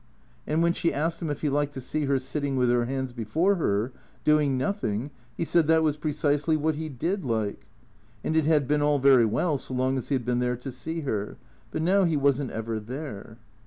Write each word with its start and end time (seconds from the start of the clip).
And 0.47 0.63
when 0.63 0.73
she 0.73 0.91
asked 0.91 1.21
him 1.21 1.29
if 1.29 1.41
he 1.41 1.49
liked 1.49 1.75
to 1.75 1.79
see 1.79 2.05
her 2.05 2.17
sitting 2.17 2.55
with 2.55 2.71
her 2.71 2.85
hands 2.85 3.13
before 3.13 3.57
her, 3.57 3.93
doing 4.23 4.57
noth 4.57 4.83
ing, 4.83 5.11
he 5.37 5.45
said 5.45 5.67
that 5.67 5.83
was 5.83 5.95
precisely 5.97 6.57
what 6.57 6.73
he 6.73 6.89
did 6.89 7.23
like. 7.23 7.67
And 8.23 8.35
it 8.35 8.47
had 8.47 8.67
been 8.67 8.81
all 8.81 8.97
very 8.97 9.25
well 9.25 9.59
so 9.59 9.75
long 9.75 9.99
as 9.99 10.09
he 10.09 10.15
had 10.15 10.25
been 10.25 10.39
there 10.39 10.57
to 10.57 10.71
see 10.71 11.01
her. 11.01 11.37
But 11.69 11.83
now 11.83 12.05
he 12.05 12.17
was 12.17 12.41
n't 12.41 12.49
ever 12.49 12.79
there. 12.79 13.37